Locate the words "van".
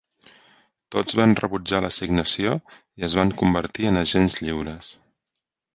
1.19-1.35, 3.21-3.35